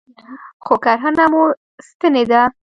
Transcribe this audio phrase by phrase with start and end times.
[0.65, 1.43] خو کرهنه مو
[1.87, 2.41] سنتي ده